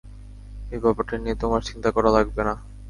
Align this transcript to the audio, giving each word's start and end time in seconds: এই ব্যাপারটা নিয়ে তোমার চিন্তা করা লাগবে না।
এই 0.71 0.79
ব্যাপারটা 0.83 1.15
নিয়ে 1.17 1.35
তোমার 1.35 1.61
চিন্তা 1.69 1.89
করা 1.95 2.09
লাগবে 2.11 2.41
না। 2.47 2.53